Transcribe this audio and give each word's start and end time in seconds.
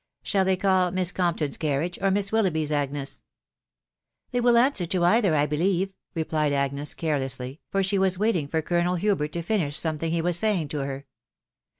Shall 0.23 0.43
they 0.45 0.57
call 0.57 0.89
Miss 0.89 1.11
Compton' 1.11 1.49
s 1.51 1.57
carriage, 1.57 1.99
or 2.01 2.09
Miss 2.09 2.31
Willoughby's, 2.31 2.71
Agnes?" 2.71 3.21
"They 4.31 4.41
will 4.41 4.57
answer 4.57 4.87
to 4.87 5.03
either, 5.05 5.35
I 5.35 5.45
believe," 5.45 5.93
replied 6.15 6.53
Agnes 6.53 6.95
carelessly, 6.95 7.61
for 7.69 7.83
she 7.83 7.99
was 7.99 8.17
waiting 8.17 8.47
for 8.47 8.63
Colonel 8.63 8.95
Hubert 8.95 9.31
to 9.33 9.43
finish 9.43 9.77
something 9.77 10.11
he 10.11 10.19
was 10.23 10.39
saying, 10.39 10.69
to 10.69 10.79
her. 10.79 11.05